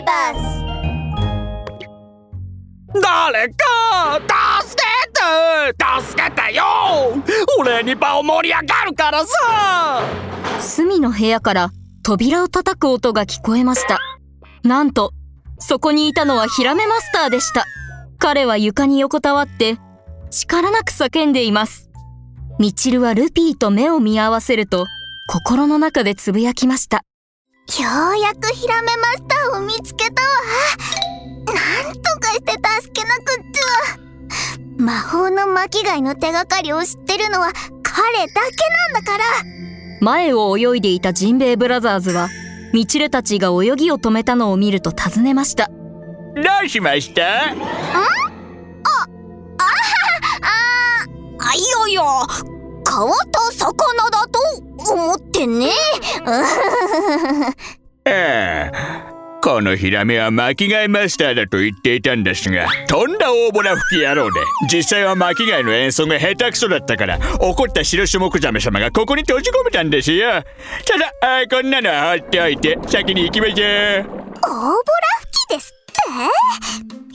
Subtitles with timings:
[0.00, 0.64] ビバス
[3.00, 4.20] 誰か
[4.64, 6.64] 助けて助けてよ
[7.58, 10.02] 俺に場を盛り上がるからさ
[10.60, 11.70] 隅の部屋から
[12.04, 13.98] 扉を叩く音が聞こえました。
[14.64, 15.12] なんと、
[15.58, 17.66] そこにいたのはヒラメマスターでした。
[18.18, 19.76] 彼は床に横たわって、
[20.30, 21.90] 力なく叫んでいます。
[22.58, 24.86] ミチルはルピーと目を見合わせると、
[25.28, 27.02] 心の中でつぶやきました。
[27.76, 30.22] ようやくヒラメマスターを見つけた。
[30.22, 30.28] わ
[31.84, 33.20] なんとかして助けなく。
[33.20, 38.40] っちゃ魔法の巻貝の手がかりを知ってるのは彼だけ
[38.94, 39.24] なんだから。
[40.00, 42.30] 前を泳いでいたジンベエブラザーズは、
[42.72, 45.68] ミチルたちが泳ぎを止めたのを見ると尋ねました。
[45.68, 45.74] ど
[46.64, 47.22] うしました？
[47.22, 47.54] あ
[51.54, 52.02] いやいや
[52.88, 54.40] 変わった魚だと
[54.94, 55.70] 思ってね。
[58.04, 58.78] ええ
[59.40, 64.40] このヒラメは巻貝マスターだと言っていたんですがとんだ大ボラ吹き野郎で。
[64.70, 70.42] 実際は巻貝の演奏が下手くそだったから怒った白種目ザメ様がここに閉じ込めたんですよ。
[70.84, 71.12] ただ
[71.42, 73.58] あこんなのは放っておいて先に行きましょう。
[73.58, 74.02] 大ボラ
[75.20, 75.76] 吹きですっ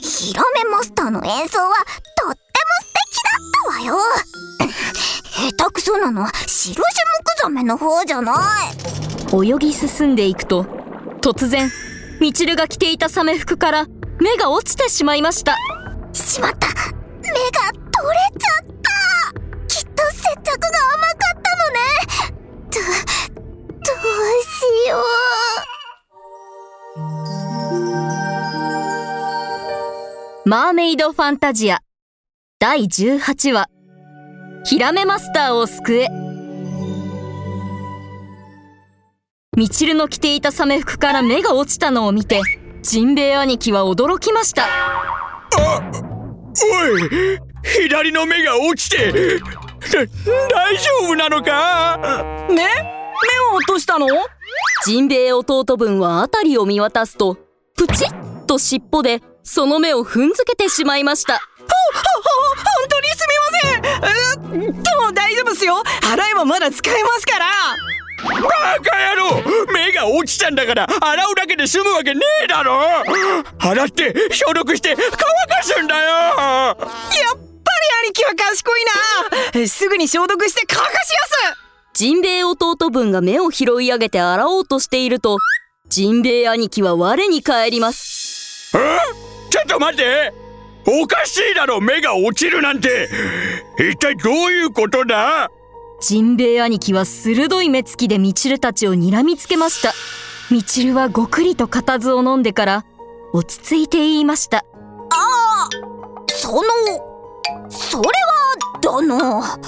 [0.00, 1.68] ヒラメマスターの演奏は
[2.16, 2.34] とっても
[2.80, 3.98] 素敵だったわよ。
[5.58, 6.80] 下手くそなのは白樹
[7.44, 8.32] 木ザメの方じゃな
[9.32, 9.48] い。
[9.48, 10.64] 泳ぎ進んでいくと、
[11.20, 11.70] 突然、
[12.20, 13.86] ミチルが着ていたサメ服から
[14.20, 15.56] 目が落ちてしまいました。
[16.12, 16.68] しまった。
[17.22, 18.92] 目が取れちゃった。
[19.66, 22.40] きっと接着が甘かったのね。
[22.70, 24.04] どどう
[24.42, 25.04] しよ
[30.46, 31.80] マーメイドファンタジア
[32.58, 33.68] 第18話
[34.64, 36.23] ヒラメマスターを救え
[39.56, 42.40] ミチルの着ていたサメ服から目が落ちたのを見て
[42.82, 44.66] ジンベエ兄貴は驚きました。
[45.56, 49.46] おい左の目が落ちてだ
[50.50, 51.98] 大丈夫なのか？
[52.48, 52.66] 目目を
[53.56, 54.08] 落としたの？
[54.84, 57.36] ジンベエ弟分は辺りを見渡すと
[57.76, 61.40] プチッと尻尾でその目を踏んづけてしまいました。
[62.76, 63.26] 本当にす
[64.52, 64.70] みません。
[64.70, 65.82] うでも大丈夫っすよ。
[66.12, 67.46] 洗えばまだ使えますから
[68.24, 69.42] 野郎!
[69.72, 72.80] 目が落ちたんだから洗うだけで済むわけねえだろ!
[73.58, 76.08] 洗って消毒して乾かすんだよ!
[76.08, 76.88] やっぱり
[78.08, 78.80] 兄貴は賢い
[79.54, 79.68] な!
[79.68, 80.98] すぐに消毒して乾かしや
[81.52, 81.58] す!
[81.94, 85.38] ジンベエ弟分が目を拾い上げて洗おうとしていると
[85.88, 88.76] ジンベエ兄貴は我に返ります。
[88.76, 88.98] え?
[89.50, 90.32] ちょっと待って!
[90.86, 91.80] おかしいだろ!
[91.80, 93.08] 目が落ちるなんて!
[93.78, 95.48] 一体どういうことだ?
[96.00, 99.92] ジンベエ兄貴は鋭い目つきでミチルたちを睨みつけました。
[100.50, 102.84] ミチルはごくりと固唾を飲んでから
[103.32, 104.58] 落ち着いて言いました。
[104.58, 104.62] う
[106.30, 106.62] その
[107.70, 108.12] それは
[108.82, 109.58] だな。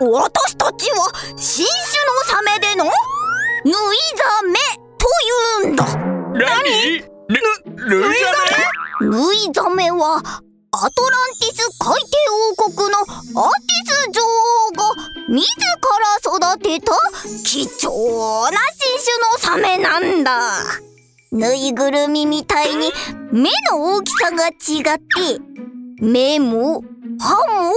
[0.00, 2.90] 私たちは新種のサメでの縫
[3.70, 3.72] い
[4.16, 4.58] ザメ
[4.98, 5.06] と
[5.64, 5.84] いうんだ。
[5.84, 7.04] 何？
[7.28, 7.36] ぬ
[7.86, 8.16] ぬい
[9.00, 10.16] 縫いザメは
[10.72, 12.16] アトランティス海底
[12.50, 14.57] 王国のアーティス女王。
[14.57, 14.57] が
[15.28, 16.92] 自ら育てた
[17.44, 20.62] 貴重な新種のサメなんだ。
[21.30, 22.90] ぬいぐるみみたいに
[23.30, 24.50] 目の大きさが違
[24.96, 25.38] って
[26.00, 26.82] 目も
[27.20, 27.74] 歯も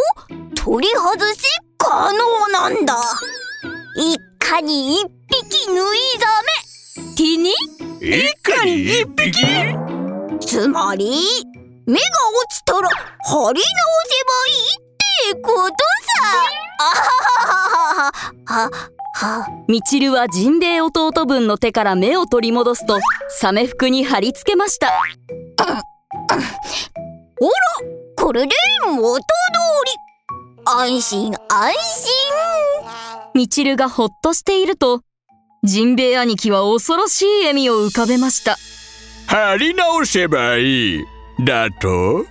[0.55, 1.43] 取り外し
[1.77, 2.97] 可能なんだ。
[3.97, 5.77] 一家に一匹縫い
[6.19, 6.27] ザ
[7.03, 7.51] メティニ
[7.99, 11.11] 一家に一匹つまり
[11.85, 13.61] 目が落ちたら貼り直せ
[14.23, 15.90] ばいいってこと
[18.51, 18.69] ははは
[19.13, 24.87] ははミチルはジンベエ弟分の手から目を取り戻すとサメ服に貼り付けました。
[25.57, 25.81] ほら
[28.17, 28.49] これで
[28.85, 29.23] 元通
[29.85, 29.91] り。
[30.65, 32.11] 安心安心。
[33.33, 35.01] ミチルがほっとしていると
[35.63, 38.57] ジンベエ兄貴は恐ろしい笑みを浮かべました。
[39.27, 41.05] 貼り直せばいい。
[41.45, 42.25] だと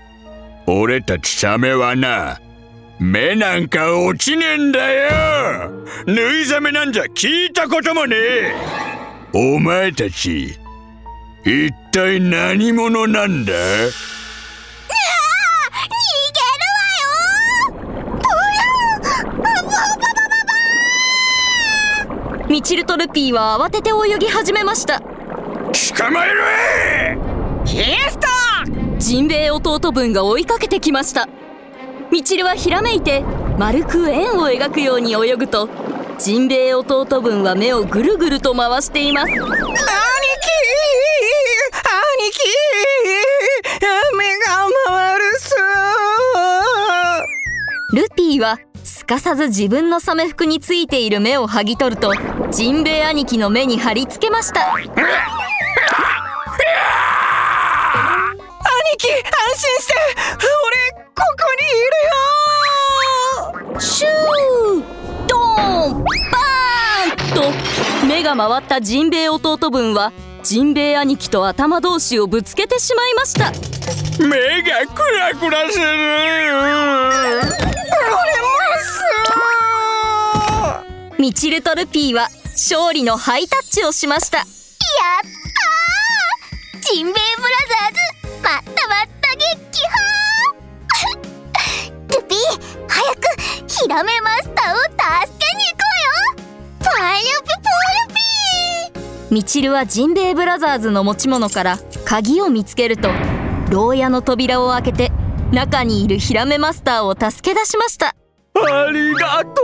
[0.67, 2.39] 俺たちサメはな
[3.01, 5.71] 目なんか落ちねえんだよ。
[6.05, 8.55] 縫いザメなんじゃ聞いたこともねえ。
[9.33, 10.59] お前たち
[11.43, 13.55] 一体何者なんだ？
[22.51, 25.01] ミチルとルピーは慌てて泳ぎ始めました。
[25.01, 27.23] 捕まえろ！
[27.65, 28.27] イエスト！
[28.99, 31.27] ジンベエ弟分が追いかけてきました
[32.11, 33.23] ミチルはひらめいて
[33.57, 35.69] 丸く円を描くように泳ぐと
[36.19, 39.33] ジンベエ弟分は目をぐるぐると回しています。
[39.33, 39.51] 兄貴兄
[42.33, 42.41] 貴
[44.17, 45.55] 目が回るす
[47.95, 52.13] ルピーはすかさず自分のサメ服についている目を剥ぎ取ると
[52.51, 54.75] ジンベエ兄貴の目に貼り付けました。
[68.41, 73.51] 回ったジンベエ弟分はジンベエ兄貴と頭同士をぶつけてしまいました。
[74.19, 75.85] 目がクラクラする。
[81.19, 84.39] ミチルとルピーは勝利のハイタッチをしました。
[84.39, 84.47] やっ
[86.79, 86.95] たー。
[86.95, 89.45] ジンベエブラザーズまったまった撃
[89.85, 90.01] 破
[92.17, 92.39] ルピー
[92.89, 93.21] 早く
[93.69, 94.90] ヒラメマスターを
[99.31, 103.11] ミチルはジンベエブラザーズの持ち物から鍵を見つけると
[103.71, 105.13] 牢屋の扉を開けて
[105.53, 108.17] 中にいるヒラメマスターを助け出しました。
[108.55, 109.63] ありがと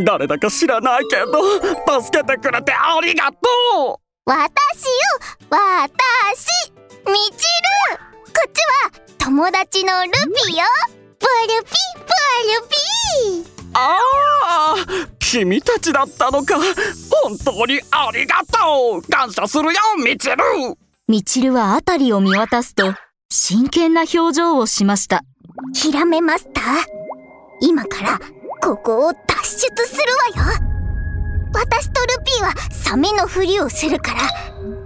[0.00, 0.04] う。
[0.04, 3.38] 誰だか知らないけど助けてくれてありがと
[3.94, 4.00] う。
[4.24, 4.90] 私よ
[5.50, 6.72] 私。
[7.06, 7.44] ミチ
[7.90, 10.64] ルこっちは友達のルピよ。
[11.18, 12.04] ブルピブ
[12.52, 13.98] ルピあ
[14.44, 14.74] あ
[15.32, 16.58] 君たちだったのか。
[16.58, 19.02] 本当にありがとう。
[19.02, 19.70] 感謝するよ
[20.04, 20.36] ミチル。
[21.08, 22.92] ミチルは辺りを見渡すと
[23.30, 25.22] 真剣な表情をしました。
[25.74, 26.64] ヒラメマスター
[27.62, 28.20] 今から
[28.60, 29.96] ここを脱出す
[30.36, 30.52] るわよ。
[31.54, 34.20] 私とルピーはサメのふりをするから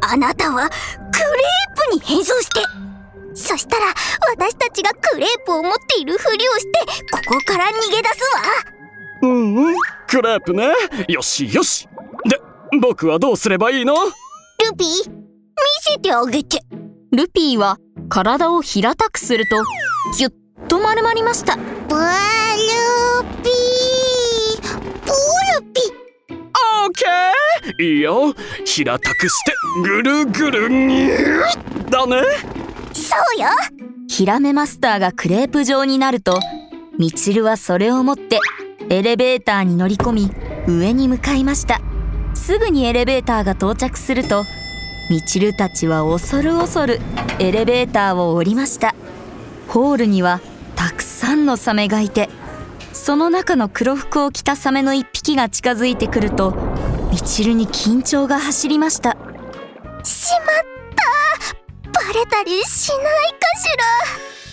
[0.09, 2.61] あなたはクレープに変装して。
[3.35, 3.87] そしたら
[4.39, 6.79] 私たちがクレープを持っているふりをして
[7.11, 8.43] ここから逃げ出すわ。
[9.23, 9.75] うんうん？
[10.17, 10.73] クレープね。
[11.09, 11.87] よしよし。
[12.25, 12.41] で
[12.81, 13.93] 僕はどうすればいいの？
[13.93, 14.01] ル
[14.75, 15.23] ピー見
[15.81, 16.63] せてあげて。
[17.13, 17.77] ルピーは
[18.09, 19.57] 体を平たくすると
[20.17, 21.57] ギュッと丸まりました。
[21.57, 21.67] ブル
[23.43, 24.79] ピー。
[25.05, 25.11] ブ
[25.61, 25.83] ルピ
[26.31, 27.85] オーケー。
[27.85, 28.33] いいよ。
[28.65, 29.53] 平たくして
[29.83, 32.23] ぐるぐるにゅーだね。
[32.95, 33.51] そうよ。
[34.09, 36.39] ヒラメマスターがクレープ状になると
[36.99, 38.41] ミチルはそれを持って
[38.89, 40.31] エレベーターに乗り込み
[40.69, 41.81] 上に向かいました。
[42.35, 44.45] すぐにエレベーターが到着すると
[45.11, 47.01] ミチルたちは恐る恐る
[47.39, 48.95] エレベーターを降りました。
[49.69, 50.41] ホールには
[50.75, 52.29] たくさんのサメがいて
[52.93, 56.55] その中の黒服を着たサメの一匹が近づいてくると
[57.11, 59.17] ミチルに緊張が走りました。
[60.05, 60.43] しまっ
[61.83, 61.91] た。
[61.91, 63.67] バレたりしないかし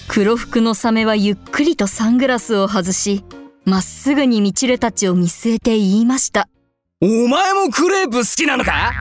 [0.07, 3.23] 黒服のサメはゆっくりとサングラスを外し
[3.65, 6.49] まっすぐにミチルたちを見据えて言いました。
[7.01, 8.91] お前もクレープ好きなのか？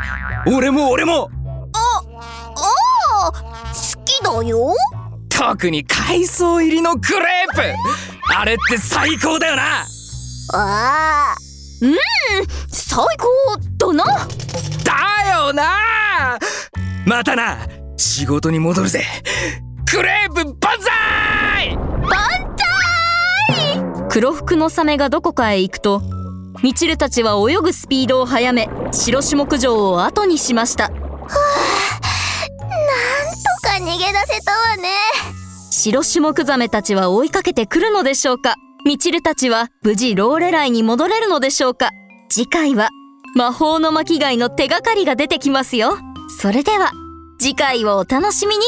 [0.47, 1.31] 俺も俺も。
[1.31, 1.37] ら
[1.75, 4.75] ああ好きだよ。
[5.29, 7.63] 特に海藻入りのクレープ。
[8.37, 9.81] あれって最高だよな。
[10.55, 11.35] ああ
[11.81, 11.97] うん
[12.71, 13.05] 最
[13.79, 14.29] 高だな。
[14.85, 16.39] だよな。
[17.05, 17.59] またな。
[17.97, 19.05] 仕事に戻るぜ。
[19.91, 20.57] クレープ
[24.13, 26.03] 黒服のサメがどこかへ行くと
[26.63, 30.91] ミチルたちは泳ぐスピードを速め白種目場を後にしました。
[30.91, 30.99] とか
[33.79, 34.91] 逃げ出せたわね。
[35.71, 38.57] 白種目ザメたちは追いかけてくるのでしょうか？
[38.85, 41.89] ミチルたちは無事ローレライに戻れるのでしょうか？
[42.29, 42.91] 次回は
[43.35, 45.97] 魔法の巻貝の手がかりが出てきますよ。
[46.39, 46.93] それでは
[47.39, 48.63] 次回をお楽しみに